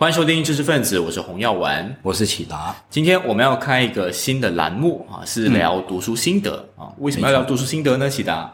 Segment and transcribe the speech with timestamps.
[0.00, 2.74] 欢迎收听知识分子，我是洪耀文，我是启达。
[2.88, 6.88] 今天我们要开一个新的栏目啊，是聊读书心得啊。
[7.00, 8.08] 为什么要聊读书心得呢？
[8.08, 8.50] 启达，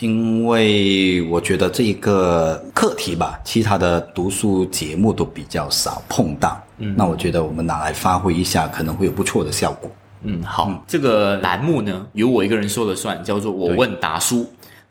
[0.00, 6.62] 因为我觉得这一个课题吧，其他的读书节目都比较少碰到。
[6.76, 9.90] 嗯，那我觉得我们拿来发挥一下，可能会有不错的效果。
[10.24, 14.46] 嗯，好，这个栏目呢，由我一个人说了算，叫做“我问答书”。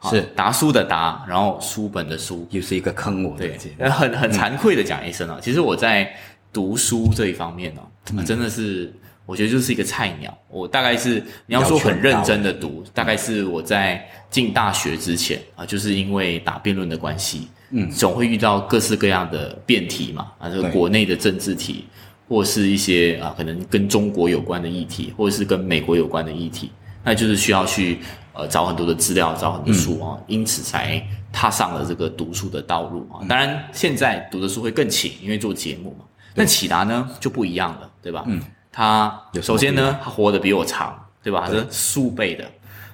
[0.09, 3.37] 是达叔的达，然后书本的书，又是一个坑我。
[3.37, 3.57] 对，
[3.89, 6.11] 很很惭愧的讲一声啊，其实我在
[6.51, 8.91] 读书这一方面呢，真的是
[9.25, 10.35] 我觉得就是一个菜鸟。
[10.49, 21.85] 我大概是你要说很认真的读，大概是我在进大学之前啊，就是因为打辩论的关系，嗯，总会遇到各式各样的辩题嘛，啊，这个国内的政治题，
[22.27, 26.71] 或是一些啊可能跟中国有关的议题，或者是跟美国有关的议题，
[27.03, 27.99] 那就是需要去。
[28.33, 33.19] 呃，找很多的资料，找很多书啊，因此才踏上了这个读书的道路啊。
[33.27, 36.05] 当然，现在读的书会更勤，因为做节目嘛。
[36.33, 38.23] 那启达呢就不一样了，对吧？
[38.27, 41.43] 嗯，他首先呢，他活得比我长，对吧？
[41.45, 42.49] 他是数倍的，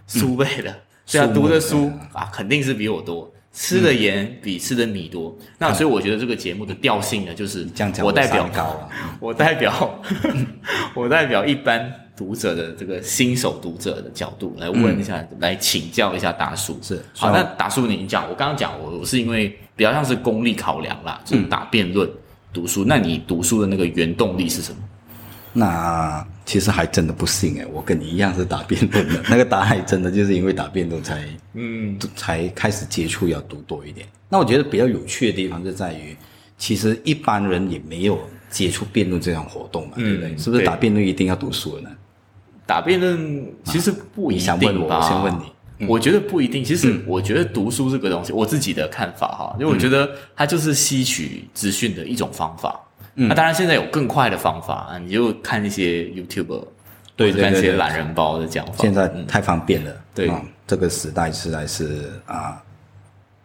[0.08, 3.32] 数倍的，所以他读的书啊，肯定是比我多。
[3.54, 7.68] 吃的盐比吃的米多，那所以我觉得这个节目的调性呢，就是
[8.04, 10.00] 我代表高我代表
[10.96, 16.78] 我代表一般读者的这个新手读者的角度来问一下，来请教一下达叔。
[16.82, 22.10] 是好，那达叔你讲，我刚刚讲我我是因为比较像是功利考量啦，就是打辩论
[22.52, 22.84] 读书。
[22.86, 24.78] 那你读书的那个原动力是什么？
[25.54, 29.24] 那其实还真的不信哎，我跟你一样是打辩论的。
[29.30, 34.08] 那个答案真的就是因为打辩论才，嗯，才开始接触要读多一点。
[34.30, 36.16] 那我觉得比较有趣的地方就在于，
[36.58, 40.38] 其实一般人也没有接触辩论这项活动嘛，对不对？
[40.38, 41.90] 是不是打辩论一定要读书呢？
[42.68, 44.98] 打辩论其实不一定吧？
[44.98, 45.34] 我先问
[45.80, 46.64] 你，我觉得不一定。
[46.64, 52.80] 其实我觉得读书这个东西，我自己的看法哈，因为我觉得它就是吸取资讯的一种方法。
[53.20, 55.00] 那当然，现在有更快的方法啊！
[55.00, 56.64] 你就看一些 YouTube，
[57.16, 58.74] 对对对，看一些懒人包的讲法。
[58.78, 60.32] 现在太方便了，对，
[60.68, 62.62] 这个时代实在是啊，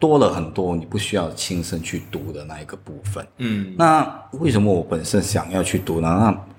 [0.03, 3.25] 多了很多你不需要亲身去读的那一个部分。
[3.37, 6.09] 嗯，那为什么我本身想要去读呢？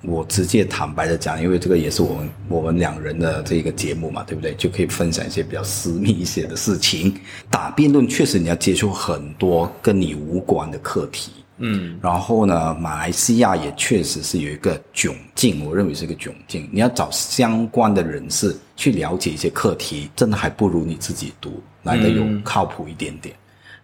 [0.03, 4.55] 那我直接坦白的讲，因为这个也是我们我们两人的这个节目嘛，对不对？
[4.55, 7.15] 就可以分享一些比较私密一些的事情。
[7.51, 11.31] 打辩论确实你要接触很多跟你无关的课题。
[11.59, 16.69] 嗯，然后呢，马来西亚也确实是有一个窘境，我认为是一个窘境。
[16.73, 23.35] 你要找相关的人士去了解一些课题，真的还不如你自己读来的有靠谱一点点。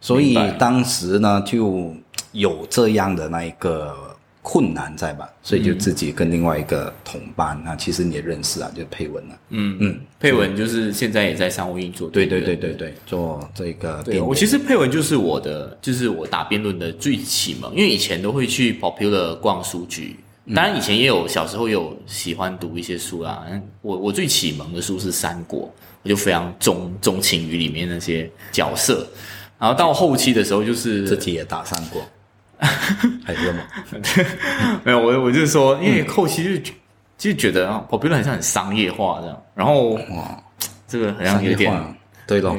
[0.01, 1.95] 所以当时呢，就
[2.33, 3.95] 有这样的那一个。
[4.43, 9.39] 困难在吧，所以就自己跟另外一个同伴，那其实你也认识啊，就是佩文啊。
[9.51, 12.09] 嗯嗯，佩文就是现在也在商务运作。
[12.09, 14.03] 对对对对对，做这个。
[14.03, 20.17] 对我其实佩文就是我的，就是我打辩论的最启蒙，因为以前都会去 Popular 逛书局，
[20.55, 23.47] 当然以前也有小时候有喜欢读一些书啦。
[23.83, 25.63] 我我最启蒙的书是《三国》，
[26.03, 29.07] 我就非常钟钟情于里面那些角色，
[29.59, 32.03] 然后到后期的时候就是自己也打三国。
[33.25, 33.63] 还是吗？
[34.85, 36.73] 没有，我我就是说，因为后期就
[37.17, 40.43] 就觉得啊，我觉得很像很商业化这样，然后哇，
[40.87, 41.73] 这个好像有点
[42.27, 42.57] 对咯，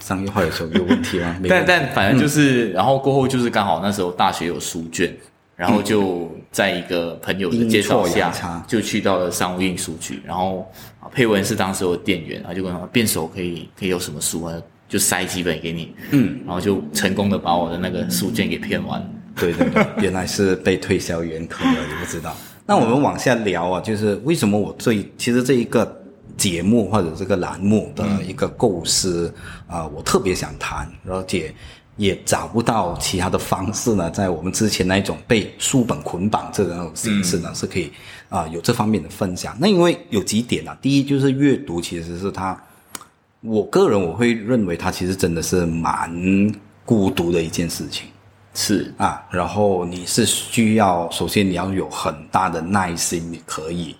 [0.00, 1.36] 商业化有时候有问题吗？
[1.48, 5.14] 但但反正就是，然后过后就是刚好那时候大学有书卷，
[5.56, 10.68] 然后就在一个朋友的介绍下，就去到了商务印书局，然后
[11.12, 14.54] 佩文是当时的店员，他就跟他说，辩手可以可以有什么书啊？
[14.88, 19.00] 就塞几本给你，嗯，然后就成功的把我的那个书卷给骗完。
[19.40, 22.36] 对对对，原来是被推销员坑了，你不知道。
[22.66, 26.00] 那我们往下聊啊，就是为什么我最其实这一个
[26.36, 29.32] 节目或者这个栏目的一个构思
[29.66, 31.52] 啊，我特别想谈，而且
[31.96, 37.90] 也找不到其他的方式呢，在我们之前那一种被书本捆绑这种形式呢，是可以
[38.28, 39.56] 啊有这方面的分享。
[39.58, 42.56] 那因为有几点啊，第一就是阅读其实是它，
[43.40, 48.06] 我个人我会认为它其实真的是蛮孤独的一件事情。
[48.54, 48.92] 是。
[48.98, 53.96] 啊，然后你是需要，首先你要有很大的耐心，你可以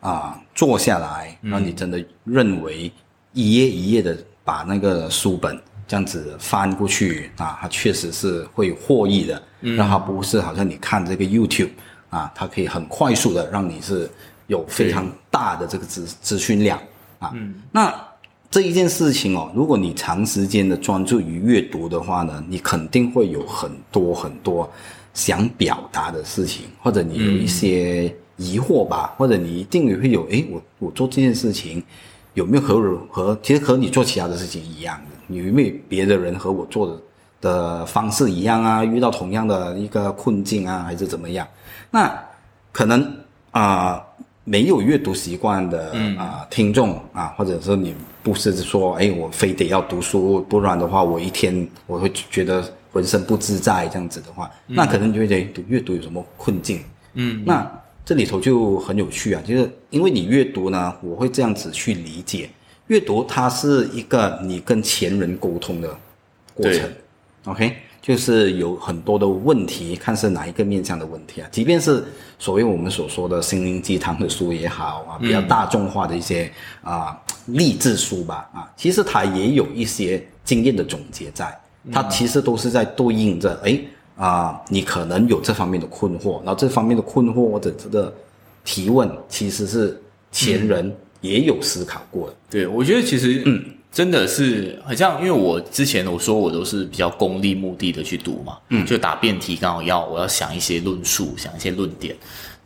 [0.00, 2.92] 啊坐下来，然后你真的认为
[3.32, 11.70] 一页一页的把那个书本这样子翻过去啊，它确实是会获益的，让它不是好像你看这个 YouTube
[12.10, 14.10] 啊，它可以很快速的让你是
[14.46, 16.78] 有非常大的这个资资讯量
[17.18, 17.62] 啊，嗯。
[17.70, 17.94] 那。
[18.50, 24.70] 这一件事情哦，如果你长时间的专注于阅读的话呢，你肯定会有很多很多
[25.12, 31.82] 想表达的事情，或者你有一些疑惑吧，或者你一定也会有，诶，我我做这件事情
[32.34, 35.34] 有没有和和其实和你做其他的事情一样的？
[35.34, 37.00] 有没有别的人和我做的
[37.40, 41.46] 的方式一样啊，遇到同样的一个困境啊，还是怎么样？
[41.90, 42.12] 那
[42.72, 43.14] 可能
[43.50, 44.02] 啊、
[44.44, 47.94] 没有阅读习惯的啊、听众啊，或者是你
[48.26, 56.80] 不是说哎我非得要读书，不然的话我一天我会觉得浑身不自在这样子的话，那可能你觉得读阅读有什么困境？
[57.14, 57.64] 嗯，那
[58.04, 62.50] 这里头就很有趣啊，就是因为你阅读呢，我会这样子去理解，
[62.88, 65.96] 阅读它是一个你跟前人沟通的
[66.52, 66.90] 过程
[67.44, 72.04] ，OK，就是有很多的问题，看是哪一个面向的问题啊，即便是
[72.40, 76.50] 所谓我们所说的心灵鸡汤的书也好啊，比较大众化的一些
[76.82, 81.58] 啊、励志书吧啊，其实他也有一些经验的总结在，
[81.92, 83.80] 他其实都是在对应着哎。
[84.18, 88.10] 啊、你可能有这方面的困惑，然后这方面的困惑或者这个
[88.64, 90.00] 提问，其实是
[90.32, 90.90] 前人
[91.20, 92.36] 也有思考过的。
[92.48, 102.16] 对，我觉得其实嗯，真的是很像，因为我之前我说我都是比较功利目的的去读嘛，嗯，就答辩题刚好要我要想一些论述，想一些论点，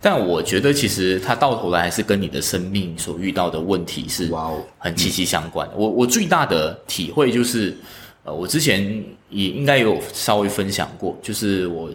[0.00, 5.68] 但我觉得其实它到头来还是跟你的生命所遇到的问题是哇哦很息息相关。
[5.76, 7.76] 我我最大的体会就是，
[8.24, 8.80] 呃，我之前
[9.28, 11.90] 也应该有稍微分享过，就是我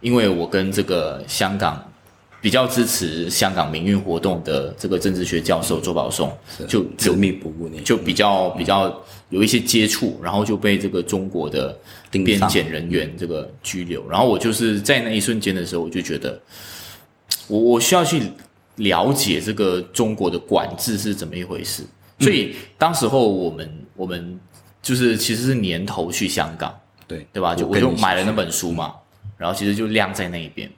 [0.00, 1.84] 因为我跟这个香港
[2.40, 6.32] 比较支持香港民运活动的这个政治学教授周宝松，
[6.68, 8.96] 就执迷不悟你就比较比较
[9.30, 11.76] 有一些接触，然后就被这个中国的
[12.12, 14.08] 边检人员这个拘留。
[14.08, 16.40] 然后我就是在那一瞬间的时候，我就觉得，
[17.48, 18.22] 我我需要去
[18.76, 21.82] 了解这个中国的管制是怎么一回事。
[22.20, 24.38] 所以当时候我们我们
[24.82, 26.72] 就是其实是年头去香港，
[27.06, 27.54] 对对吧？
[27.54, 28.94] 就我就买了那本书嘛，
[29.36, 30.70] 然后其实就晾在那一边。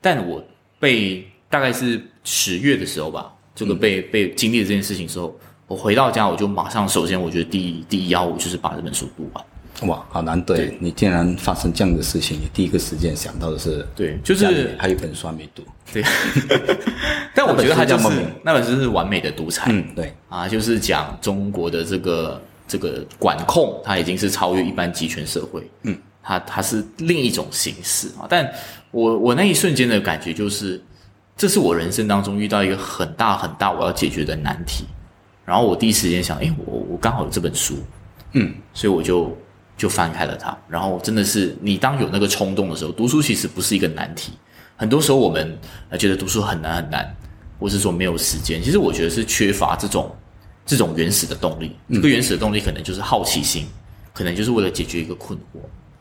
[0.00, 0.42] 但我
[0.78, 5.34] 被大概是十月的时候吧，这个被、被经历了这件事情之后，
[5.66, 9.44] 我回到家我就马上，首先我觉得第一第一要务就是把这本书读完。
[9.82, 15.62] 哇，好难得对你竟然发生这样的事情，你第一个时间想到的是，对，就是还有一本书还没读。
[15.92, 16.02] 对，
[17.34, 18.08] 但我觉得它就是
[18.42, 19.70] 那本书是完美的独裁。
[19.70, 25.70] 嗯，对，啊，就是讲中国的这个这个管控，它已经是超越一般集权社会。
[25.82, 28.26] 嗯，它它是另一种形式啊。
[28.28, 28.50] 但
[28.90, 30.82] 我我那一瞬间的感觉就是，
[31.36, 34.84] 这是我人生当中遇到一个很大很大我要解决的难题。
[35.44, 37.76] 然后我第一时间想，诶，我我刚好有这本书，
[38.32, 39.34] 嗯，所以我就
[39.78, 40.54] 就翻开了它。
[40.68, 44.32] 然后真的是，你当有那个冲动的时候，读书其实不是一个难题。
[44.76, 45.58] 很多时候我们
[45.88, 47.16] 呃觉得读书很难很难，
[47.58, 50.14] 或是说没有时间，其实我觉得是缺乏这种
[50.66, 51.74] 这种原始的动力。
[51.90, 53.66] 这个原始的动力可能就是好奇心，
[54.12, 55.60] 可能就是为了解决一个困惑。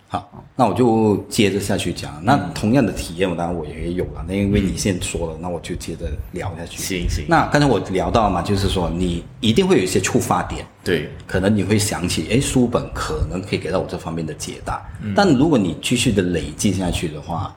[0.09, 2.21] 好，那我就接着下去讲。
[2.23, 4.23] 那同样的体验，我当然我也有了。
[4.25, 6.81] 那因为你先说了，那我就接着聊下去。
[6.81, 14.81] 行行，那刚才我聊到嘛，就是说你一定会有一些触发点，对可能你会想起，哎，书本可能可以给到我这方面的解答。
[15.13, 17.53] 但如果你继续的累积下去的话，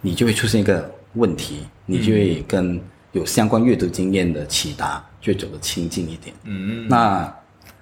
[0.00, 2.80] 你就会出现一个问题，你就会跟
[3.12, 6.34] 有相关阅读经验的启达就走得亲近一点。
[6.42, 7.32] 嗯，那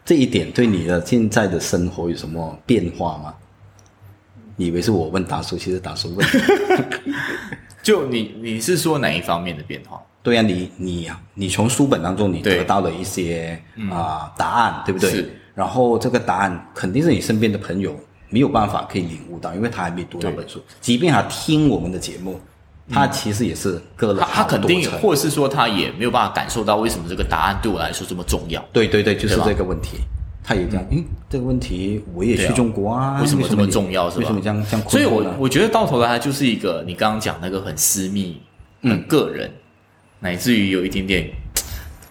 [0.04, 3.34] 这一点对你的现在的生活有什么变化吗？
[4.56, 6.26] 你以为是我问达叔，其实达叔问。
[7.82, 10.00] 就你你是说哪一方面的变化？
[10.22, 13.56] 对呀、你你你从书本当中你得到了一些
[13.88, 15.30] 啊、答案，对不对是？
[15.54, 17.94] 然后这个答案肯定是你身边的朋友
[18.28, 20.60] 没有办法可以领悟到，因为他还没读那本书。
[20.80, 22.40] 即便他听我们的节目，
[22.90, 28.60] 他其实也是割了他他肯定，或者是说他也没有办法感受到为什么这个答案对我来说这么重要。
[28.72, 29.98] 对对对，就是这个问题。
[30.46, 35.24] 他也这样，嗯，这个问题我也去中国啊，为什么这么重要是吧为什么这样这样所以我？
[35.40, 38.40] 我觉得到头来，它就是一个你刚刚讲那个很私密、
[38.80, 39.50] 很个人，
[40.20, 41.28] 乃至于有一点点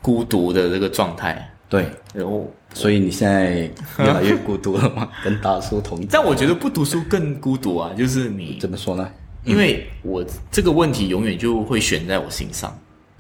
[0.01, 1.49] 孤独的这个状态。
[1.69, 5.09] 对，然后，所以你现在越来越孤独了吗？
[5.23, 9.09] 跟大叔同在，但我觉得不读书更孤独啊，就是你，怎么说呢？
[9.45, 12.69] 因为我这个问题永远就会悬在我心上，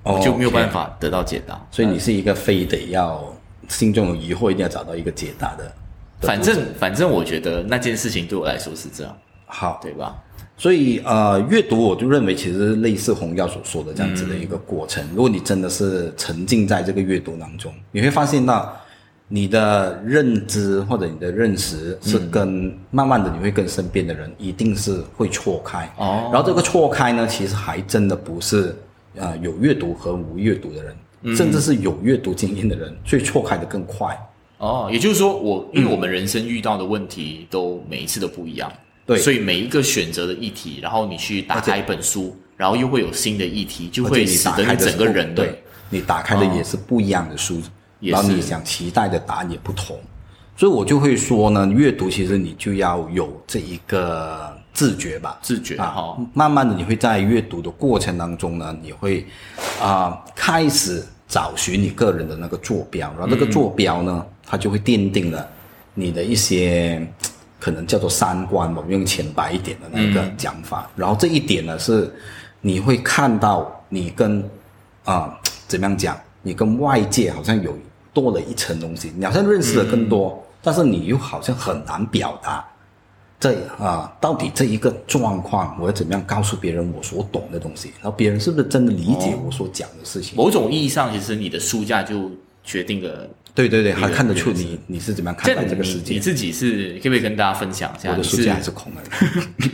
[0.03, 1.59] 哦我就没有办法得到解答。
[1.71, 3.23] 所以你是一个非得要
[3.67, 5.71] 心中有疑惑，一定要找到一个解答的。
[6.21, 10.15] 反正反正我觉得那件事情对我来说是这样，好，对吧？
[10.57, 15.05] 所以呃，阅读我就认为其实类似洪耀所说的这样子的一个过程。
[15.13, 18.73] 如果你真的是沉浸在这个阅读当中，你会发现到
[19.27, 25.93] 你的认知或者你的认识是跟、慢慢的你会跟身边的人一定是会错开。
[25.97, 28.73] 哦然后这个错开呢，其实还真的不是
[29.17, 30.95] 呃有阅读和无阅读的人，
[31.33, 34.17] 甚至是有阅读经验的人，所以错开的更快。
[34.57, 38.71] 哦，也就是说我，因为我们人生遇到的问题都每一次都不一样，
[39.05, 39.17] 对。
[39.17, 47.61] 所以每一个选择的议题，然后你去打开一本书，然后又会有新的议题，就会使得你整个人的对，你打开的也是不一样的书，
[47.99, 49.99] 也然后你想期待的答案也不同，
[50.55, 59.25] 所以我就会说呢，阅读其实你就要有这一个自觉吧，自觉啊哈，慢慢的你会在阅读的过程当中呢，你会
[59.81, 65.47] 啊、开始找寻你个人的那个坐标，然后这个坐标呢，它就会奠定了
[65.93, 67.05] 你的一些
[67.59, 70.89] 可能叫做三观，我们用浅白一点的那个讲法。
[70.95, 72.13] 然后这一点呢是
[72.61, 74.43] 你会看到你跟
[75.03, 77.77] 啊、怎么样讲，你跟外界好像有
[78.13, 82.65] 多了一层东西，你好像认识的更多，但是你又好像很难表达。
[83.45, 90.35] 这啊，到底这一个状况，我要怎么样告诉别人我所懂的东西，然后别人是不是真的理解我所讲的事情？
[90.35, 92.31] 某种意义上，其实你的书架就
[92.63, 93.29] 决定了。
[93.53, 96.19] 对对对，个还看得出你你是怎么样看待这个世界你。
[96.19, 98.11] 自己是可不可以跟大家分享一下？
[98.11, 99.01] 我的书架还是空的。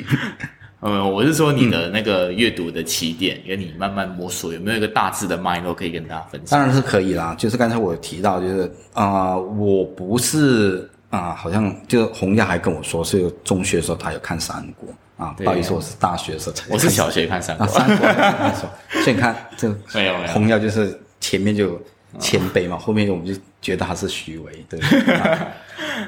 [0.81, 6.59] 呃，我是说你的那个阅读的起点，跟你慢慢摸索，有没有一个大致的脉络可以跟大家分享？
[6.59, 14.87] 当然是可以啦，就是刚才我有提到，就是啊、我不是啊、好像就洪亚还跟我说，是中学的时候他有看三国
[15.23, 16.73] 啊，不好意思，我是大学的时候才看。
[16.73, 17.77] 我是小学看三啊，国，
[19.03, 21.81] 所以你看这没有没有洪耀就是前面就有
[22.17, 24.79] 谦卑嘛，后面我们就觉得他是虚伪，对。
[25.19, 25.47] 啊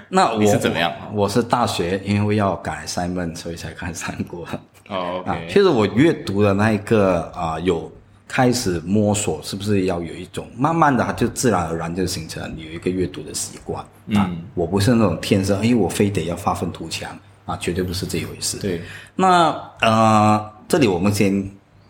[0.09, 4.47] 那我是怎么样我是大学因为要改 assignment，所以才看三国。
[4.89, 7.91] 哦其实我阅读的那一个啊、有
[8.33, 13.85] 开始摸索，是不是要有一种慢慢的，它就自然而然就形成你有一个阅读的习惯
[14.15, 14.27] 啊。
[14.55, 18.57] 我不是那种天生，哎，我非得要发愤图强啊，绝对不是这一回事。
[18.57, 18.81] 对，
[19.15, 21.47] 那呃，这里我们先，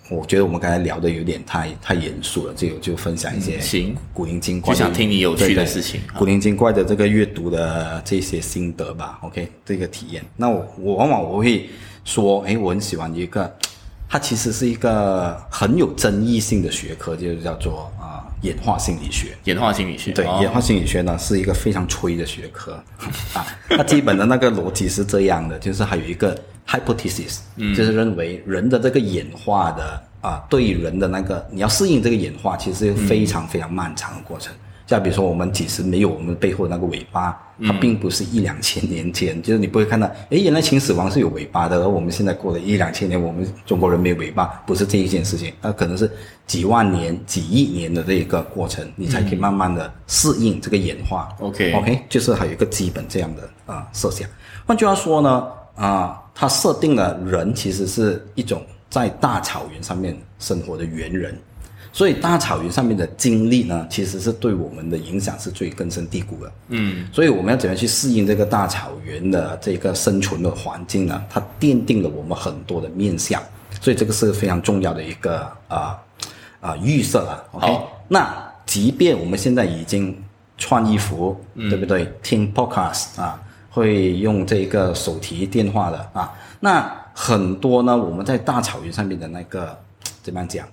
[0.10, 9.18] 我觉得我们刚才聊的有点太太严肃了，就就分享一些嗯行古灵精怪的，就想听你有趣的事情古灵精怪的这个阅读的这些心得吧。
[9.22, 10.22] OK，这个体验。
[10.36, 11.70] 那我我往往我会
[12.04, 13.50] 说，哎，我很喜欢一个，
[14.13, 19.36] 它其实是一个很有争议性的学科，就是叫做啊、演化心理学。
[19.46, 22.74] 演化心理学，对，哦演化心理学呢是一个非常吹的学科
[23.34, 23.43] 啊。
[23.70, 27.39] 它基本的那个逻辑是这样的，就是还有一个 hypothesis，、
[27.75, 34.53] 就是认为人的这个演化的啊，对于人的那个你要适应这个演化，其实是非常非常漫长的过程。
[34.94, 37.36] 像比如说，我们其实没有我们背后那个尾巴，
[37.66, 46.10] 它并不是一两千年前，就是你不会看到，诶，原来秦始皇是有尾巴的，而我们现在过了一两千年，我们中国人没有尾巴，不是这一件事情，那可能是
[46.46, 51.36] 几万年、几亿年的这一个过程，你才可以慢慢的适应这个演化。
[51.40, 54.30] OK OK，就是还有一个基本这样的啊、设想。
[54.66, 61.36] 换句话说呢，啊、它设定了人其实是一种在大草原上面生活的猿人，
[61.94, 66.52] 所以大草原上面的经历呢，其实是对我们的影响是最根深蒂固的。
[66.70, 71.24] 嗯，所以我们要怎样去适应这个大草原的这个生存的环境呢？
[71.30, 73.40] 它奠定了我们很多的面相，
[73.80, 75.96] 所以这个是非常重要的一个啊
[76.60, 77.44] 啊、预设啊。
[77.52, 80.20] OK，好那即便我们现在已经
[80.58, 82.12] 穿衣服，对不对？
[82.24, 89.78] 听 podcast 啊，会用这个手提电话的啊，那很多呢，我们在大草原上面的那个
[90.24, 90.68] 怎么样讲？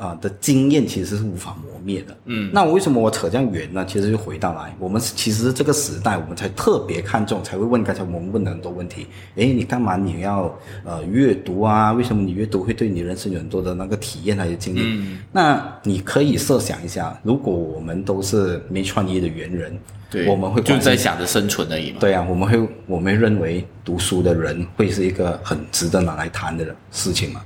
[0.00, 2.16] 啊、的经验其实是无法磨灭的。
[2.24, 3.84] 嗯，那为什么我扯这样远呢？
[3.86, 9.06] 其实就回到来，我们其实这个时代，我们才特别看重，才会问刚才我们问的很多问题。
[9.34, 11.92] 诶，你干嘛你要呃阅读啊？
[11.92, 14.80] 为什么你阅读会对你人生有很多的那个体验还有经历？
[14.82, 19.78] 嗯，那你可以设想一下，如果我们都是没创业的猿人，
[20.10, 21.98] 对，我们会就在想着生存而已嘛。
[22.00, 27.42] 对啊，我们会我们认为读书的人会是一个很值得拿来谈的事情嘛？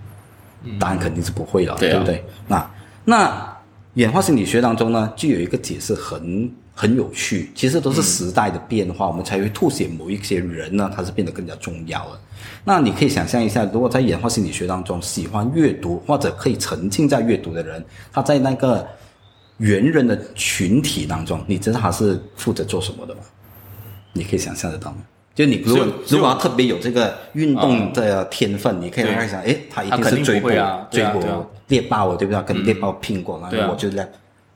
[0.79, 2.25] 答案肯定是不会了，对啊不对？
[2.47, 2.71] 那
[3.05, 3.57] 那
[3.95, 12.21] 演化心理学当中呢，就有一个解释很很有趣，其实都是时代的变化，我们才会凸显某一些人呢，他是变得更加重要了。
[12.65, 18.87] 那你可以想象一下，如果在演化心理学当中，喜欢阅读或者可以沉浸在阅读的人，他在那个
[19.59, 23.21] 猿人的群体当中，你知道他是负责做什么的吗？
[24.13, 24.99] 你可以想象得到吗？
[25.35, 32.43] 就你如果如果他特别有这个运动的天分，你可以看一下，诶，他一定定是追捕不会啊追捕啊对啊猎豹，对不对？
[32.43, 34.09] 跟猎豹拼过，然对啊后我就来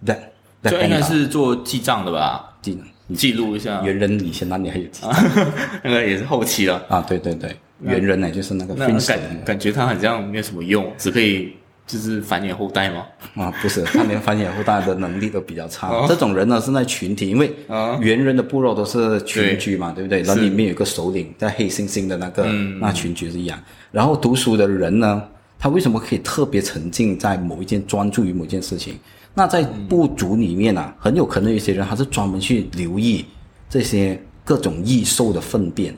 [0.07, 0.31] 来
[0.63, 3.17] 来就应该是做记账的吧，技能。
[3.17, 3.81] 记录一下。
[3.83, 5.03] 猿人以前那里还有技
[5.83, 6.85] 那个也是后期了。
[6.89, 11.55] 啊，对对对，猿人呢就是那个那感感觉他好像没有什么用，只可以
[11.89, 13.07] 就是繁衍后代吗？
[13.35, 16.07] 啊，不是，他连繁衍后代的能力都比较差。
[16.07, 20.23] 这种人呢是在群体，因为哦猿人的部落都是群居嘛，对不对？
[20.27, 22.45] 那里面有个首领，在黑猩猩的那个、
[22.79, 23.59] 那群居是一样。
[23.91, 25.25] 然后读书的人呢，
[25.59, 28.95] 他为什么可以特别沉浸在某一件专注于某件事情？
[29.33, 33.25] 那在部族里面啊，很有可能有些人他是专门去留意
[33.71, 35.95] 这些各种异兽的粪便，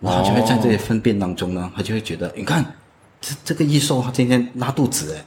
[0.00, 2.64] 然后他就会在这些粪便当中呢，他就会觉得，你看
[3.20, 5.24] 这这个异兽它今天拉肚子哎。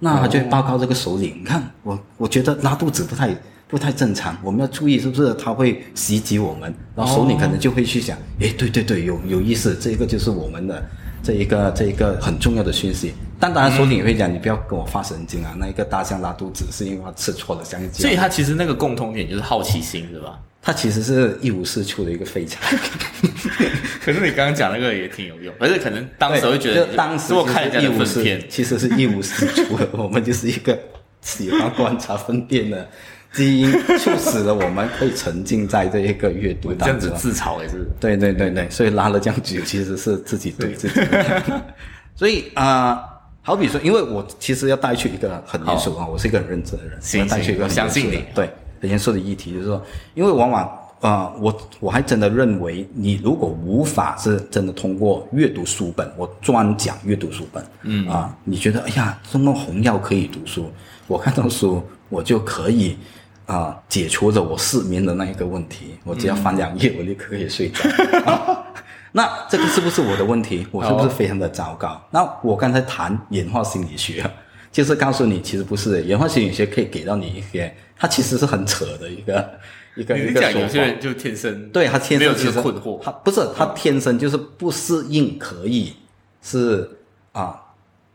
[0.00, 3.28] 那他就会报告这个首领，你看我，我觉得拉肚子不太
[3.68, 6.72] 不不太正常，我们要注意是不是他会袭击我们？
[6.94, 10.80] 然后首领可能就会去想，诶，对对对，有有意思，这个就是我们的
[11.24, 13.12] 这一个这一个很重要的讯息。
[13.40, 15.56] 但当然，首领也会讲，你不要跟我发神经啊！
[15.58, 18.02] 那一个大象拉肚子是因为它吃错了香蕉。
[18.02, 20.38] 所以它其实那个共通点就是好奇心，是吧？
[20.64, 22.58] 它其实是一无是处的一个废柴。
[24.02, 29.86] 可是你刚刚讲那个也挺有用，而且可能当时会觉得，当时我看人家的粪便，其实是一无是处的。
[29.92, 30.78] 我们就是一个
[31.20, 32.88] 喜欢观察粪便的
[33.32, 36.98] 基因，促使了我们可以沉浸在这一个阅读当中。
[37.00, 37.86] 这样子自嘲也是。
[38.00, 41.00] 对对对对，所以拉了这样久，其实是自己对自己。
[42.16, 43.10] 所以啊。
[43.46, 48.48] 好比说，因为我其实要带去一个很严肃啊，我是一个很认真的人，要带去一个相信你对
[48.84, 60.70] 很严肃的议题，就是说，因为往往啊，我我还真的认为，你如果无法是真的通过阅读书本，我专讲阅读书本，嗯啊，你觉得哎呀，这么红药可以读书，
[61.06, 62.98] 我看到书我就可以
[63.46, 67.80] 啊解除了我失眠的那一个问题，我只要翻两页，我立刻可以睡着。
[69.12, 70.66] 那这个是不是我的问题？
[70.70, 71.98] 我是不是非常的糟糕？
[72.10, 74.28] 那我刚才谈演化心理学，
[74.74, 79.58] 就是告诉你，其实不是演化心理学可以给到你一些，它其实是很扯的一个
[79.94, 80.58] 一个一个说法。
[80.58, 85.92] 有些人就天生对他天生其实困惑，他不是他天生就是不适应，可以
[86.42, 86.90] 是
[87.30, 87.54] 啊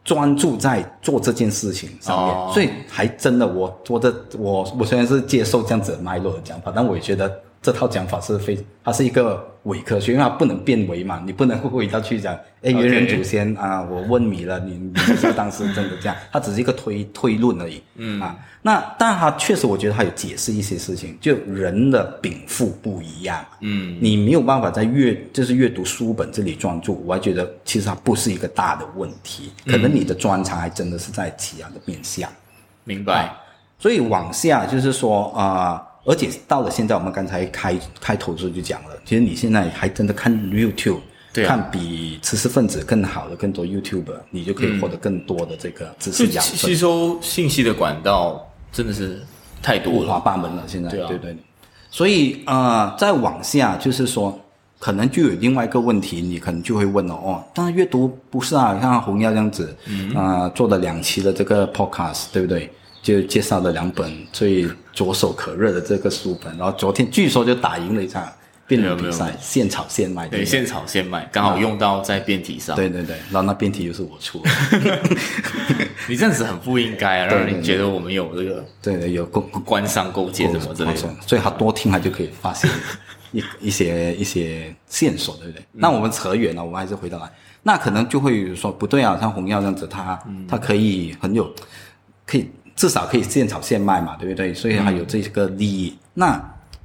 [0.04, 7.42] 专注在做这件事情上面，所以还真的我我的我我虽然是接受这样子脉络的讲法，但我也觉得。
[7.62, 16.16] 这套讲法是非，它是一个伪科学，因为它不能变伪嘛，你不能回到去讲，哎，猿人祖先啊，我问你了，你你是当时真的这样？
[16.32, 32.30] 它只是一个推推论而已，嗯啊，那但它确实，我觉得它有解释一些事情，就人的禀赋不一样，嗯，你没有办法在阅就是阅读书本这里专注，我还觉得其实它不是一个大的问题，可能你的专长还真的是在其他的面向，
[32.86, 33.36] 明白？
[33.78, 35.86] 所以往下就是说啊。
[36.06, 41.00] 而且到了现在，我们刚才开开头时候就讲了，其实你现在还真的看 YouTube，
[41.34, 46.56] 看比知识分子更好的更多 YouTube，你就可以获得更多的这个知识养分。
[46.56, 49.22] 吸收信息的管道真的是
[49.62, 50.64] 太多了，五花八门了。
[50.68, 51.38] 现在对对，
[51.92, 54.40] 所以啊，再往下就是说，
[54.80, 59.76] 可能就有另外一个问题，你可能就会问了哦，当然阅读不是啊，像红药这样子，
[60.16, 62.72] 啊，做了两期的这个 Podcast，对不对？
[63.10, 68.32] 就介绍了两本最着手可热的这个书本，然后昨天据说就打赢了一场
[68.68, 70.28] 辩论比赛，现炒现卖。
[70.28, 72.76] 对，现炒现卖，刚好用到在辩题上。
[72.76, 74.44] 对对对，然后那辩题就是我出。
[76.08, 81.16] 你这样子很不应该啊，让人觉得我们有这个 对对有勾官商勾结什么之类的。
[81.26, 82.70] 所以他多听，他就可以发现
[83.32, 85.64] 一 一些一些线索，对不对？
[85.72, 87.32] 那我们扯远了，我们还是回到来，
[87.64, 91.52] 那可能就会说不对啊，像红药这样子，他他可以很有
[92.26, 92.48] 可以。
[92.80, 94.54] 至少可以现炒现卖嘛，对不对？
[94.54, 95.94] 所以还有这个利益。
[96.14, 96.42] 那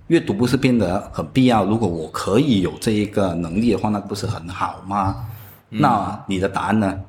[0.08, 1.64] 阅读不是变得很必要？
[1.64, 5.24] 如果我可以有这一个能力的话，那不是很好吗？
[5.68, 7.00] 那你的答案呢？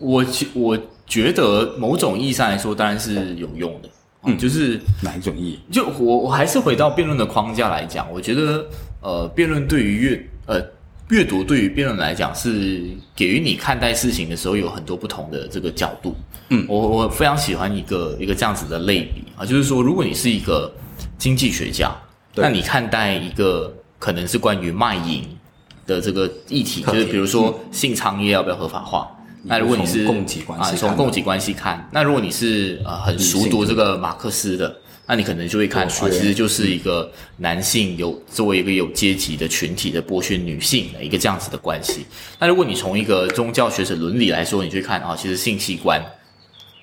[0.00, 0.76] 我我
[1.06, 3.88] 觉得某种意义上来说，当然是有用的。
[4.24, 5.60] 嗯，就是哪一种意义？
[5.70, 8.66] 就我我还是回到辩论的框架来讲，我觉得
[9.00, 10.60] 呃，辩论对于阅呃。
[11.10, 12.82] 阅读对于辩论来讲，是
[13.16, 16.14] 给予你看待事情的时候有很多不同的这个角度。
[16.50, 20.70] 嗯，我我非常喜欢一个一个这样子的类比啊，就是说，如果你是一个
[21.16, 21.90] 经济学家，
[22.34, 25.24] 那你看待一个可能是关于卖淫
[25.86, 29.08] 的这个议题，就是比如说性商业要不要合法化？
[29.44, 30.04] 那如果你是
[30.58, 34.76] 啊从供给关系看，那如果你是呃很熟读这个马克思的。
[35.08, 42.04] 那你可能就会看出，其实就是一个男性有作为一个有阶级的群体的剥削女性的一个这样子的关系。
[42.38, 45.98] 那如果你从一个宗教学者伦理来说，你去看啊，其实性器官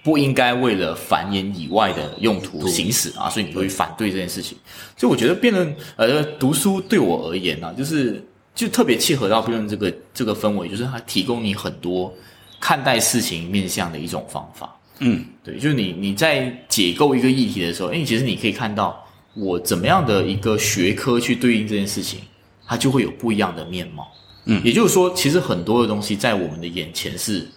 [0.04, 4.58] 不应该为了繁衍以外的用途行使啊，所以你会反对这件事情。
[4.98, 8.24] 所以我觉得辩论呃读书对我而言呢，就是
[8.56, 12.12] 就特别契合到辩论这个这个氛围，就是它提供你很多
[12.60, 14.75] 看待事情面向的一种方法。
[15.00, 22.20] 嗯，对，就是你你在解构一个议题的时候，哎，其实你可以看到我怎么样的一个学科去对应这件事情，
[22.66, 24.08] 它就会有不一样的面貌。
[24.46, 27.48] 嗯，也就是说，其实很多的东西在我们的眼前是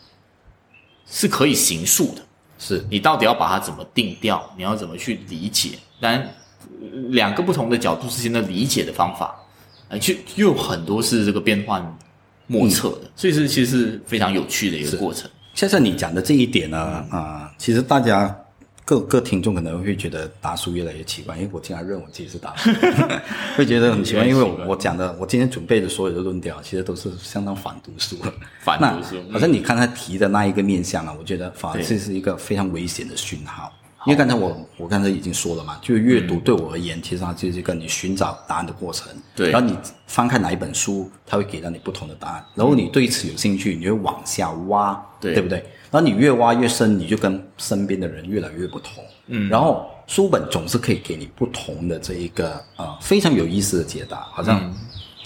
[1.07, 2.22] 是可以形塑的，
[2.59, 5.79] 是你到底要把它怎么定调，你要怎么去理解？
[6.01, 6.35] 当然，
[7.11, 9.37] 两个不同的角度之间的理解的方法，
[9.90, 11.96] 哎，就又有很多是这个变幻
[12.46, 15.31] 莫测的，所以是其实是非常有趣的一个过程。
[15.59, 18.33] 像像你讲的这一点呢，啊，其实大家
[18.85, 22.71] 各各听众可能会觉得达叔越来越奇怪，因为我经常认我自己是达叔，
[23.59, 28.33] 会觉得很奇怪，因为我我讲的，我今天准备的所有的论调，其实都是相当反读书了。
[28.61, 33.73] 反读书，好像你看他提的那一个面相啊，我觉得反而这是一个非常危险的讯号。
[34.06, 39.08] 因为刚才我我刚才已经说了嘛，就是阅读对我而言，其实它就是一个你寻找答案的过程。
[39.34, 42.44] 对然后你翻开哪一本书，它会给到你不同的答案。
[42.54, 45.58] 然后你对此有兴趣，你就往下挖，对不对？
[45.90, 49.02] 然后你越挖越深，你就跟身边的人越来越不同。
[49.26, 54.72] 嗯，然后书本总是可以给你不同的这一个呃非常有意思的解答，好像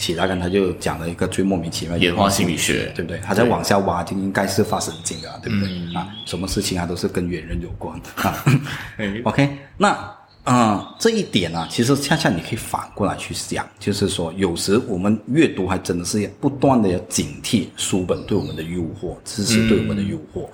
[0.03, 3.21] 启达刚才就讲了一个最莫名其妙的演化心理学对不对？
[3.21, 5.69] 他在往下挖，就应该是发神经啊，对不对？
[5.95, 8.45] 啊，什么事情啊都是跟猿人有关啊。
[9.23, 10.13] OK，那
[10.45, 20.49] 嗯，这一点啊、其实恰恰你可以反过来去想，就是说，有时我们阅读还真的是要不断的要警惕书本对我们的诱惑，知识对我们的诱惑，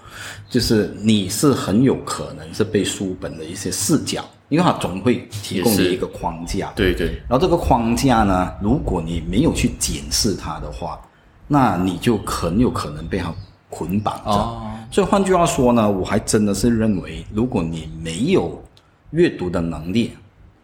[0.51, 10.99] 就是你是很有可能是被书本的一些视角，因为它总会提供你一个框架，对对，然后这个框架呢，如果你没有去检视它的话，
[11.47, 13.33] 那你就很有可能被它
[13.69, 14.31] 捆绑着。
[14.31, 14.63] 哦。
[14.91, 18.63] 所以换句话说呢，我还真的是认为，如果你没有
[19.11, 20.13] 阅读的能力，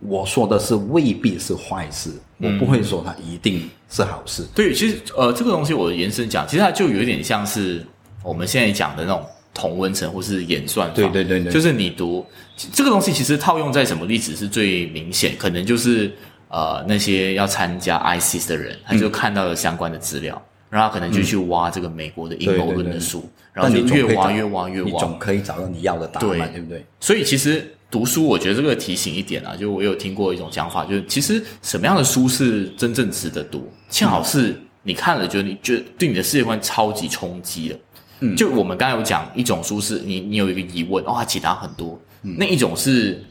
[0.00, 4.46] 我说的是未必是坏事，我不会说它一定是好事。
[4.54, 7.84] 对，其实呃，这个东西我延伸讲，其实它就有点像是
[8.22, 9.22] 我们现在讲的那种
[9.54, 10.94] 同温层或是演算法。
[10.94, 12.26] 对对对对就是你读
[12.72, 15.34] 这个东西，其实套用在什么例子是最明显？
[15.38, 16.12] 可能就是
[16.48, 24.88] 呃那些要参加 ISIS 的人，他就看到了相关的资料，然后他可能就去挖这个美国的阴谋论的书，然后就越挖越挖越挖。
[24.90, 26.84] 你总可以找到你要的答案对不对？
[27.00, 37.78] 所以其实读书，我觉得这个提醒一点啊，就我有听过一种讲法，就是其实什么样的书是真正值得读，恰好是你看了，觉得你觉得对你的世界观超级冲击的。
[38.20, 43.22] 嗯，就我们刚才有讲，一种书是你你有一个疑问，哇、解答很多；那一种是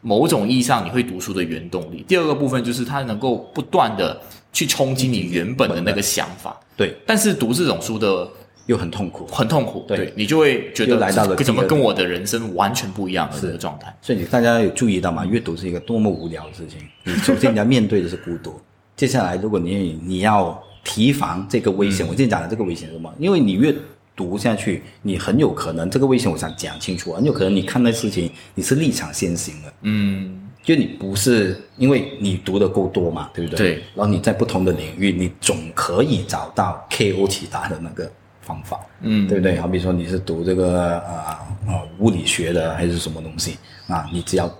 [0.00, 2.04] 某种意义上你会读书的原动力。
[2.06, 4.20] 第二个部分就是它能够不断的
[4.52, 6.58] 去冲击你原本的那个想法。
[6.76, 8.28] 对，但是读这种书的
[8.66, 9.26] 又很痛苦。
[9.26, 13.92] 很痛苦，对你就会觉得来到了怎么跟我的人生完全不一样的这个状态。
[14.00, 15.24] 所以大家有注意到吗？
[15.24, 16.78] 阅读是一个多么无聊的事情。
[17.04, 18.60] 你首先你要面对的是孤独，
[18.96, 23.12] 接下来如果你你要提防这个危险，我今天讲的这个危险是什么？
[23.18, 23.74] 因为你越
[24.18, 33.74] 读下去，你很有可能这个危险，我想讲清楚，很有可能你看待事情你是立场先行的，嗯，就你不是因为你读的够多嘛，对不对？
[33.76, 33.82] 对。
[33.94, 39.56] 然后你在不同的领域，你总可以找到 KO 其他的那个方法，嗯对不对？
[39.60, 44.52] 好比说你是读这个呃呃物理学的还是什么东西啊，你只要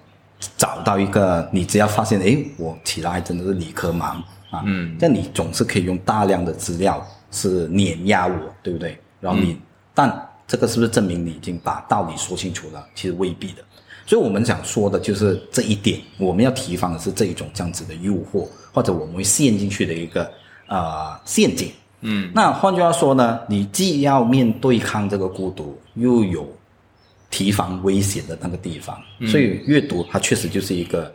[0.57, 8.97] 找到一个，你只要发现，诶，我起来真的是理科盲啊，嗯，但你总是可以用大量的资料是碾压我，对不对？
[9.20, 9.57] 然后你，
[9.94, 12.87] 但这个是不是证明你已经把道理说清楚了？
[12.94, 13.62] 其实未必的。
[14.07, 20.31] 所以我们想说的就是这一点，我们要提防的是这一种这样子的诱惑，或者我们会陷进去的一个
[20.66, 21.70] 呃陷阱。
[22.00, 26.50] 嗯，那换句话说呢，你既要面对抗这个孤独，又有
[27.28, 31.12] 提防危险的那个地方，所以阅读它确实就是一个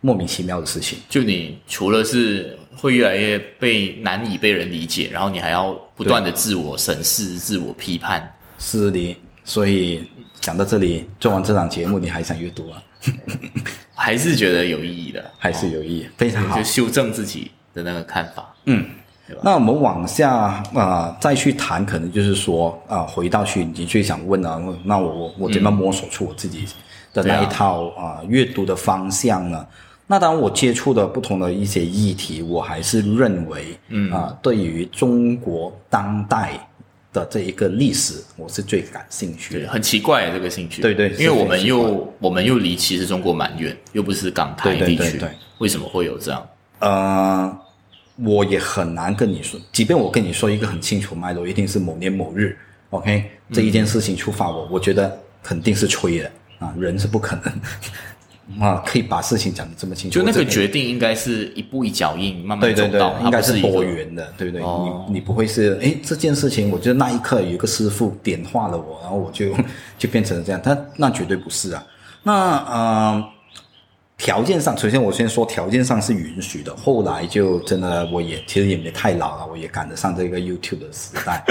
[0.00, 0.98] 莫名其妙的事情。
[1.08, 8.32] 就你除了是会越来越被难以被人理解，然后你还要不断的自我审视、自我批判。
[8.58, 10.04] 是的，所以
[10.40, 12.82] 讲到这里，做完这档节目，你还想阅读啊？
[13.94, 16.64] 还是觉得有意义的，还是有意义，非常好就。
[16.64, 18.54] 修正自己的那个看法。
[18.64, 18.84] 嗯
[19.42, 26.64] 那我们往下啊、呃再去谈，可能就是说啊、回到去你最想问啊，那我我我怎么摸索出我自己
[27.12, 29.66] 的那一套啊、阅读的方向呢？
[30.06, 36.52] 那当我接触的不同的一些议题，我还是认为，嗯啊、对于中国当代
[37.12, 39.68] 的这一个历史，我是最感兴趣对，的。
[39.68, 40.80] 很奇怪这个兴趣。
[40.80, 46.46] 对对因为我们又我们又离其实中国蛮远，又不是港台地区，对对对对为什么会有这样？
[46.78, 47.58] 呃，
[48.16, 52.56] 我也很难跟你说，即便我跟你说一个很清楚脉络，一定是某年某日
[52.90, 57.52] ，OK，这一件事情触发我，我觉得肯定是吹的啊，人是不可能
[58.60, 60.18] 啊，可以把事情讲的这么清楚。
[60.18, 64.62] 就那个决定应该是一步一脚印，慢慢走到，，应该是多元的，对不对？
[64.62, 69.52] 哦你你不会是哎这件事情，我觉得那一刻有一个师傅点化了我，然后我就
[69.98, 71.84] 就变成了这样，但那绝对不是啊。
[72.22, 72.32] 那
[72.66, 73.24] 呃，
[74.16, 81.44] 条件上，首先我先说条件上是允许的，后来就真的我也其实也没太老了，我也赶得上这个 YouTube 的时代。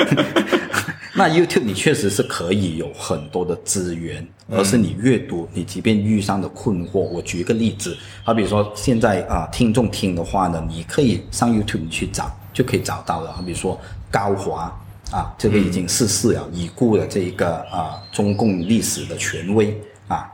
[1.15, 13.31] 那 YouTube 你确实是可以有很多的资源，而是你阅读，你即便遇上的困惑，我举一个例子，好比说现在啊、听众听的话呢，你可以上 YouTube 你去找，就可以找到了。
[13.31, 13.79] 好比说
[14.11, 14.63] 高华
[15.11, 20.29] 啊，这个已经逝世了，已故的这一个啊中共历史的权威啊。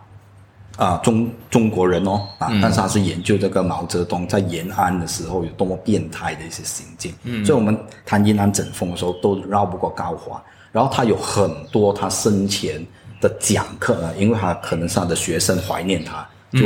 [0.77, 10.41] 啊，中中国人哦，啊，但是他是研究这个毛泽东在延安的时候有多么变态的一些行径，嗯，所以我们谈延安整风的时候都绕不过高华，
[10.71, 12.85] 然后他有很多他生前
[13.19, 16.65] 的讲课呢，因为他可能是他的学生怀念他，就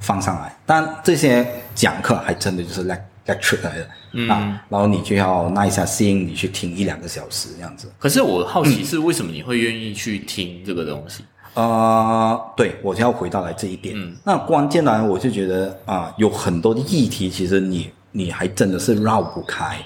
[0.00, 0.56] 放上来。
[0.66, 7.90] 但这些讲课还真的就是 lecture 来的啊，然后你就要耐下心，你去听一两个小时这样子。
[7.98, 11.24] 可是我好奇是为什么你会愿意去听这个东西？
[11.54, 13.94] 呃，对，我就要回到来这一点。
[14.24, 19.78] 那关键呢，我就觉得啊，有很多的议题，其实你你还真的是绕不开。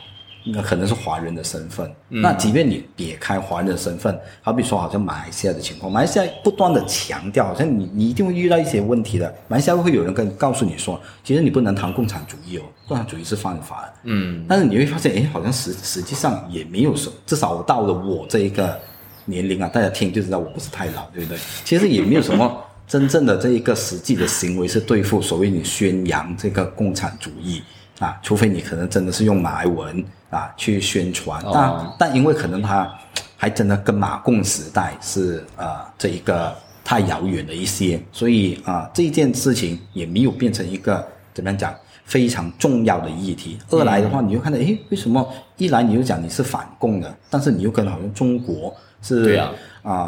[0.52, 1.90] 那可能是华人的身份。
[2.09, 9.26] 那即便你撇开华人的身份，好比说，好像马来西亚的情况，马来西亚不断的强调，好像你你一定会遇到一些问题的。
[9.48, 13.92] 马来西亚会有人跟告诉你说，其实你不能谈共产主义哦，共产主义是犯法的。
[14.04, 14.44] 嗯。
[14.48, 18.78] 但是你会发现，哎，好像实实际上也没有什么，至少我到了我这一个
[19.24, 21.38] 年龄啊，大家听就知道我不是太老，对不对？
[21.64, 22.56] 其实也没有什么
[22.87, 27.62] 真正的这一个实际的行为是对付所谓你宣扬这个共产主义。
[27.98, 30.04] 啊，除非你可能真的是用马来文
[30.37, 32.92] 啊去宣传，但但因为可能他
[33.37, 43.59] 还真的跟马共时代是啊这一个太遥远了一些，所以啊这件事情也没有变成一个怎么样讲非常重要的议题。
[43.70, 49.53] 二来的话，你就看到诶，为什么一来你就讲你是反共的，但是你又跟好像中国是啊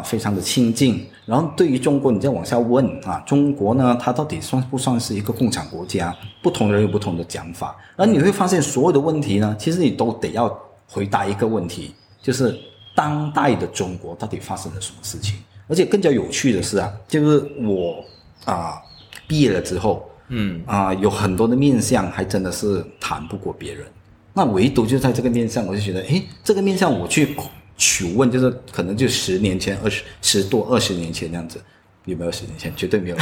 [0.03, 1.05] 非常的亲近。
[1.25, 6.15] 然后对于中国，你再往下问啊，中国呢，它到底算不算是一个共产国家？
[6.41, 7.75] 不同人有不同的讲法。
[7.95, 10.51] 而你会发现，所有的问题呢，其实你都得要
[10.87, 12.57] 回答一个问题，就是
[12.95, 15.35] 当代的中国到底发生了什么事情？
[15.67, 18.03] 而且更加有趣的是啊，就是我
[18.45, 18.81] 啊
[19.27, 23.85] 毕业了之后，嗯啊，有很多的面相还真的是谈不过别人。
[24.33, 27.35] 那唯独就在这个面相，我就觉得，诶，这个面相我去。
[27.79, 31.57] 求问就是可能就十年前、二十十多二十年前这样子，
[32.03, 32.73] 有没有十年前？
[32.75, 33.15] 绝对没有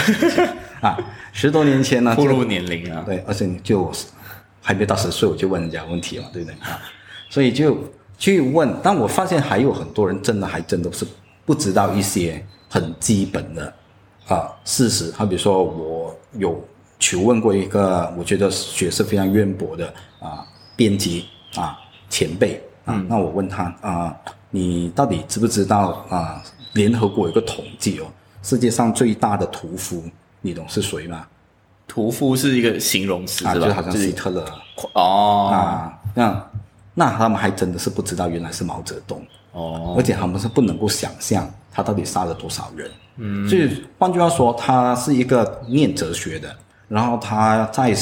[0.82, 0.98] 啊！
[1.32, 3.91] 十多年前呢，步入年龄啊，对，而且就
[4.60, 6.82] 还没到十岁，我就问人家问题了，对不对啊？
[7.30, 7.78] 所以就
[8.17, 11.06] 去问，但我发现还有很多人真的还真的是
[11.46, 13.72] 不知道一些很基本的
[14.28, 15.12] 啊事实。
[15.12, 16.60] 好比说我有
[16.98, 20.43] 求问过一个我觉得学识非常渊博的啊
[20.76, 21.78] 编辑啊
[22.10, 24.17] 前辈啊，那我问他啊。
[24.58, 26.41] 你到底知不知道啊？
[26.74, 28.06] 联合国有个统计哦，
[28.41, 30.04] 世界上最大的屠夫，
[30.41, 31.28] 你懂是谁吗？
[31.88, 34.46] 屠夫是一个形容词，就好像希特勒
[34.93, 36.50] 哦啊，那
[36.93, 42.91] 那他们还真的是不知道原来是毛泽东哦，而且他们是不能够想象他到底杀了多少人。
[43.17, 46.56] 嗯，所以换句话说，他是一个念哲学的，
[46.88, 47.96] 然后他在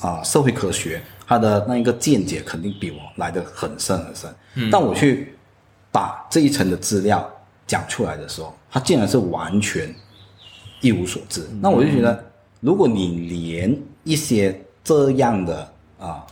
[0.00, 4.34] 啊社会科学他的那一个见解肯定比我来的很深很深。
[4.54, 5.36] 嗯，但我去。
[5.92, 7.30] 把这一层的资料
[7.66, 9.94] 讲出来的时候，他竟然是完全
[10.80, 11.46] 一无所知。
[11.60, 12.24] 那我就觉得，
[12.60, 16.26] 如果你连一些这样的啊，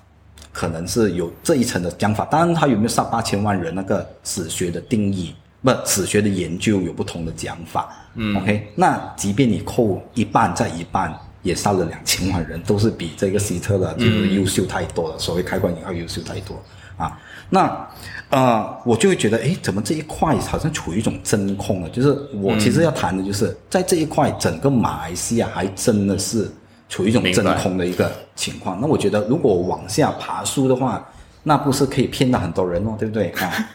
[0.52, 7.94] 可能是有这一层的讲法，当然他有没有杀八千万人，那个史学的定义，不，史学的研究有不同的讲法。
[8.14, 15.18] 嗯，OK，那即便你扣一半再一半，也杀了两千万人，都是比这个希特勒就是优秀太多了。
[15.18, 16.60] 所谓开关引号优秀太多
[16.96, 17.16] 啊，
[17.50, 17.88] 那。
[18.30, 21.88] 呃，我就会觉得，哎，怎么这一块好像处于一种真空了？
[21.90, 26.48] 就是我其实要谈的，就是在这一块，整个马来西亚还真的是
[26.88, 28.80] 处于一种真空的一个情况。
[28.80, 31.04] 那我觉得，如果往下爬书的话，
[31.42, 33.68] 那不是可以骗到很多人哦，对不对 啊？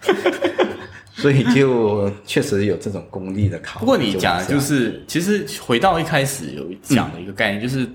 [1.15, 3.81] 所以就确实有这种功利的考。
[3.81, 6.63] 不过你讲的就是，其实回到一开始有
[6.95, 7.85] 讲的一个概念，就是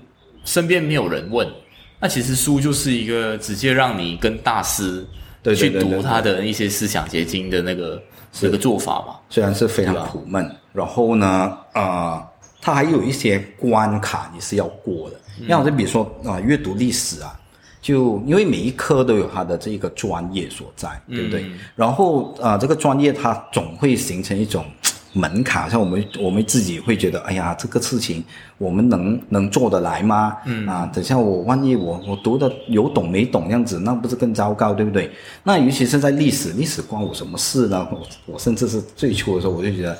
[0.45, 1.51] 身边没有人问，
[1.99, 5.03] 那其实书就是一个直接让你跟大师。
[5.43, 8.01] 去读他的一些思想结晶的那个
[8.41, 12.23] 那个做法吧，虽然是非常苦闷，然后呢，呃，
[12.61, 15.19] 他还有一些关卡你是要过的。
[15.47, 17.39] 像就比如说啊，阅读历史啊，
[17.81, 21.45] 就因为每一科都有它的这个专业所在，对不对？
[21.75, 24.65] 然后啊，这个专业它总会形成一种。
[25.13, 28.23] 门槛，像我们我们自己会觉得，哎呀，这个事情
[28.57, 30.37] 我们能能做得来吗？
[30.45, 35.11] 嗯啊，等下我万一我我读的有懂没懂样子，那不是更糟糕，对不对？
[35.43, 37.87] 那尤其是在历史，历史关我什么事呢？
[37.91, 39.97] 我我甚至是最初的时候，我就觉得，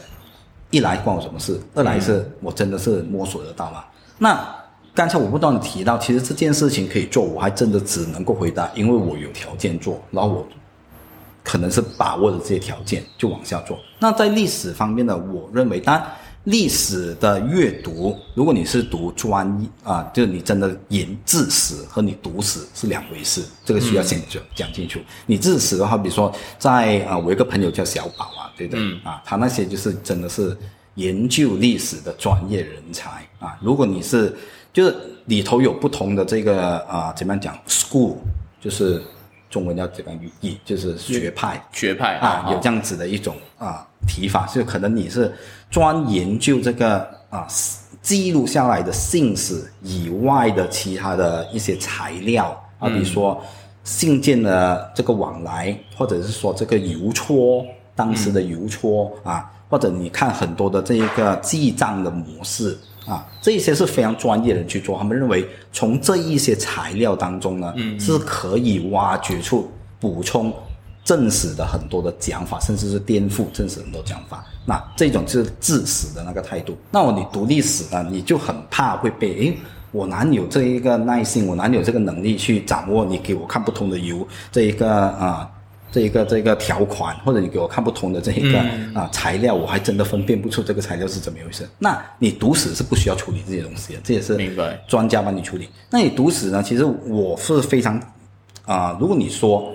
[0.69, 3.83] 一来关我什么事，二来是我真的是摸索得到吗？
[4.17, 4.55] 那
[4.93, 10.47] 刚才我不断的提到，其实这件事情可以做，我还真的只能够回答，因为我有条件做，然后我。
[11.43, 13.75] 可能是把握的这些条件就往下做。
[14.01, 16.11] 那在历史方面呢，我认为，当然
[16.45, 24.99] 历史的阅读，如果你是读专业啊，就是你真的研字史和你读史是两回事，这个需要先讲讲清楚。
[25.27, 28.81] 你字史的话，比如说在啊，我一个朋友叫小宝啊，对不对？
[29.03, 30.57] 啊，他那些就是真的是
[30.95, 33.55] 研究历史的专业人才啊。
[33.61, 34.35] 如果你是
[34.73, 38.15] 就是里头有不同的这个啊，怎么样讲？school
[38.59, 38.99] 就是。
[39.51, 40.57] 中文叫怎么样语义？
[40.63, 45.31] 就是学派，学派啊，有这样子的一种啊提法，就可能你是
[45.69, 47.47] 专研究这个啊
[48.01, 52.45] 记录下来的信史以外的其他的一些材料
[52.79, 53.41] 啊，比如说
[53.83, 70.51] 信件的这个往来，或者是说这个邮戳当时的邮戳啊，或者你看很多的这一个记账的模式啊，这一些是非常专业的人去做，他们认为从这一些材料当中呢，是可以挖掘出补充。
[71.03, 76.77] 正史的很多的讲法，甚至是颠覆正史很多讲法，那这种就是致死的那个态度。
[76.91, 79.57] 那么你读历史呢，你就很怕会被诶，
[79.91, 85.49] 我哪有这一个耐心，我哪有这个能力去掌握你给我看不通的油这一个啊，
[85.91, 88.59] 这一个这个条款，或者你给我看不通的这一个
[88.93, 91.67] 啊材料，我还真的分辨不出这个材料是怎么回事。
[91.79, 95.67] 那你读史是不需要处理这些东西的，这也是明白专家帮你处理。
[95.89, 97.99] 那你读史呢，其实我是非常
[98.65, 99.73] 啊，如果你说。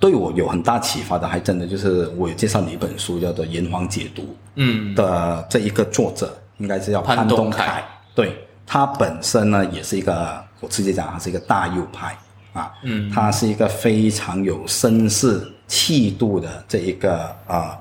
[0.00, 4.22] 对我有很大启发的，还真的就是我有介绍你一本书，叫做《炎黄解读》。
[4.54, 7.84] 嗯，的这一个作者应该是叫潘东凯。
[8.14, 8.34] 对
[8.66, 12.16] 他本身呢，也是一个，我直接讲，他是一个大右派
[12.54, 12.72] 啊。
[12.82, 17.78] 嗯，他是一个非常有绅士气度的这一个啊，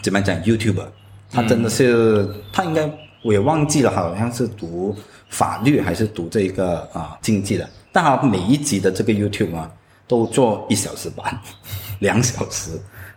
[0.00, 0.86] 怎么讲？YouTuber，
[1.32, 2.88] 他真的是，他应该
[3.24, 4.94] 我也忘记了，好像是读
[5.28, 7.68] 法律还是读这个啊经济的。
[7.90, 9.68] 但他每一集的这个 YouTube 啊。
[10.08, 11.38] 都做一小时班，
[12.00, 12.70] 两小时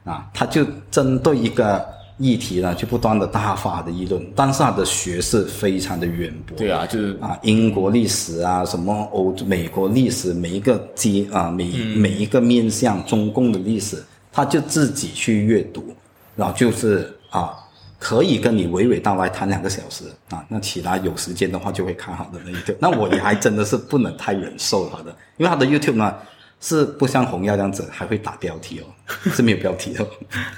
[0.03, 1.83] 啊，他就针对一个
[2.17, 6.57] 议题呢，就不断的大发的议论，但是他的学识非常的渊博。
[6.57, 15.95] 对啊，就是啊，英国历史啊，什么欧美国历史，每一个阶啊，每每一个面向中共的历史，他就自己去阅读，
[16.35, 17.53] 然后就是啊，
[17.97, 26.13] 可以跟你娓娓道来谈两个小时啊，那其他有时间的话就会看好的那一个，那我也还真的是不能太忍受他的，因为他的 YouTube 呢。
[26.61, 28.85] 是不像红药这样子，还会打标题哦，
[29.35, 30.07] 是没有标题的，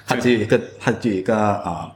[0.06, 1.92] 它只有一个，它就有一个啊，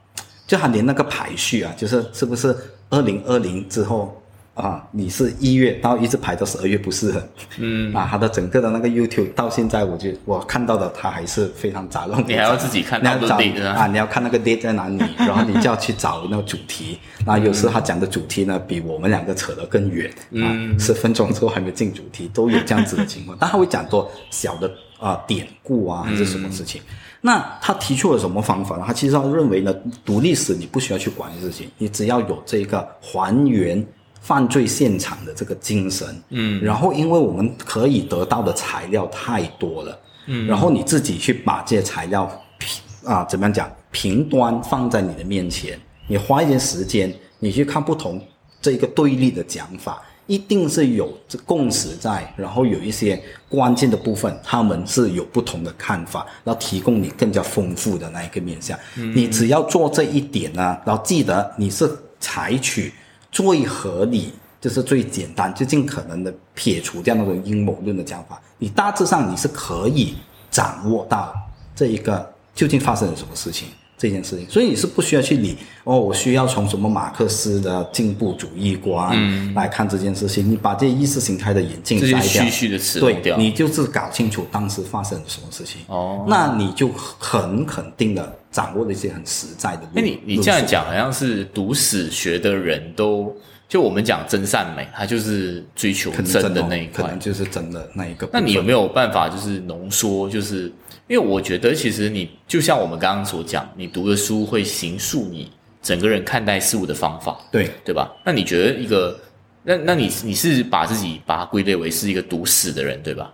[0.48, 2.56] 就它连那个排序啊，就是是不是
[2.90, 4.17] 二零二零之后。
[4.58, 7.22] 啊，你是一月到一直排到十二月不适合，
[7.60, 12.24] 嗯， 啊，他的整个的那个 YouTube 到现在，我就我看到的他还是非常杂乱。
[12.28, 13.38] 你还要自己看，你要找
[13.76, 16.98] 啊，你要看那个 date 在哪里， 然后你就要去找那个主题。
[17.24, 20.12] 那有时他讲的主题呢，比我们两个扯得更远，
[20.44, 23.38] 啊，十分钟之后还没进主题，都有这样子的情况。
[23.40, 26.82] 但他会讲多小的啊典故啊，还是什么事情？
[27.22, 28.84] 那他提出了什么方法呢？
[28.88, 29.72] 他其实他认为呢，
[30.04, 33.86] 读历史你不需要去管事情，你只要有这个还原。
[34.22, 42.26] 犯罪现场的这个精神，嗯，然后因为我们可以得到的材料太多了，嗯，然后你自己去把这些材料
[42.58, 48.22] 平啊，怎么样讲，平端放在你的面前，你花一点时间，你去看不同
[48.62, 58.78] 这一个对立的讲法，一定是有这共识在，然后有一些关键的部分，他们是有不同的看法，然后提供你更加丰富的那一个面向。
[59.16, 62.92] 你只要做这一点呢，然后记得你是采取。
[63.38, 68.42] 最合理就是最简单，就尽可能的撇除掉那种阴谋论的讲法。
[68.58, 70.16] 你大致上你是可以
[70.50, 71.32] 掌握到
[71.76, 76.00] 这一个究竟发生了什么事情这件事情，所以你是不需要去理哦。
[76.00, 80.50] 我需要从什么马克思的进步主义观来看这件事情。
[80.50, 85.82] 你把这些意识形态的眼镜摘掉，虚虚的词对，你就是搞清楚当时发生了什么事情。
[85.88, 88.38] 哦，那你就很肯定的。
[88.50, 89.84] 掌握了一些很实在的。
[89.94, 93.36] 那你你这样讲，好像是读史学的人都
[93.70, 98.28] 就我们讲真善美，他就是追求真的那一块，可能就是真的那一个。
[98.34, 100.28] 那你有没有办法，就是浓缩？
[100.28, 100.72] 就是
[101.08, 108.12] 因为我觉得，其实你就像我们刚刚所讲，你读的书会形塑你整个人看待事物的方法，对对吧？
[108.26, 109.20] 那你觉得一个，
[109.64, 113.34] 那那你你是把自己把它归类为是一个读史的人，对吧？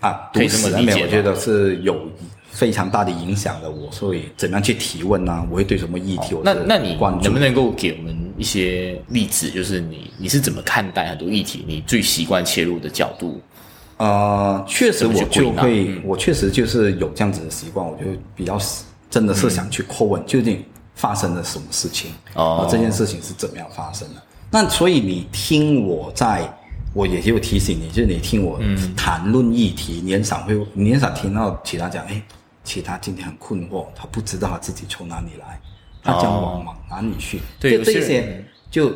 [0.00, 2.08] 啊，可以这么理解，我觉得是有。
[2.54, 5.44] 非常大的影响的我，所以怎样去提问呢？
[5.50, 6.36] 我会对什么议题？
[6.44, 9.50] 那那你能不能够给我们一些例子？
[9.50, 11.64] 就是你你是怎么看待很多议题？
[11.66, 13.40] 你最习惯切入的角度？
[13.96, 18.04] 呃，确实我就会，我确实就是有这样子的习惯，我就
[18.34, 18.58] 比较
[19.10, 24.22] 真的是想去叩问究竟发生了什么事情哦，这件事情是怎么样发生的？
[24.50, 26.48] 那所以你听我在。
[26.92, 28.56] 我也就提醒你，就是你听我
[28.96, 32.22] 谈论议题，你很少会，你很少听到其他讲，哎，
[32.62, 35.60] 其他今天很困惑，他不知道他自己从哪里来，
[36.04, 37.40] 他将往往哪里去？
[37.58, 38.94] 就，这些就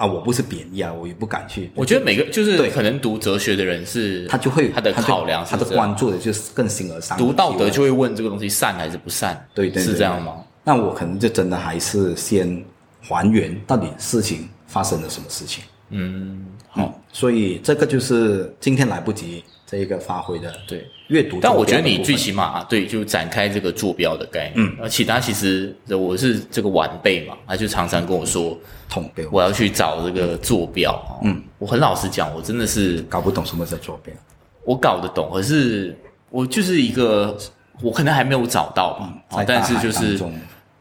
[0.00, 1.70] 啊，我不是贬义啊，我也不敢去。
[1.74, 7.18] 我觉得每个就是可能读哲学的人是，他就会他的考量，他的关注的就是更形而上。
[7.18, 9.46] 读道德就会问这个东西善还是不善？
[9.54, 10.42] 对对，是这样吗？
[10.64, 12.64] 那我可能就真的还是先
[13.02, 15.62] 还原到底事情发生了什么事情。
[15.90, 21.38] 嗯，好，所以这个就是今天来不及这一个发挥的对阅读。
[21.40, 24.66] 但我觉得你最起码对，就展开这个坐标的概念。
[24.66, 28.58] 嗯，而其他其实我是这个晚辈嘛，他就常常跟我说，
[28.88, 31.20] 统标，我要去找这个坐标。
[31.22, 34.12] 嗯，我很老实讲，我真的是搞不懂什么叫坐标。
[34.64, 35.96] 我搞得懂，可是
[36.30, 37.36] 我就是一个，
[37.80, 39.44] 我可能还没有找到吧。
[39.46, 40.18] 但是就是。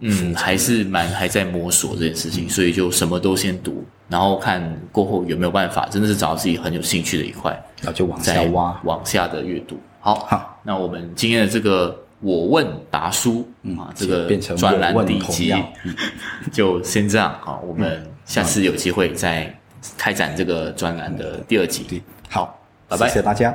[0.02, 7.52] 嗯，还是蛮还在摸索这件事情，所以就什么都先读，然后看过后有没有办法，真的是找到自己很有兴趣的一块，
[7.82, 9.80] 然后就往下挖，往下的阅读。
[10.00, 13.48] 好，好，那我们今天的这个我问答书
[13.78, 15.54] 啊，这个专栏第一集
[16.52, 19.54] 就先这样啊，我们下次有机会再
[19.98, 22.02] 开展这个专栏的第二集。
[22.30, 23.54] 好，拜拜，谢谢大家。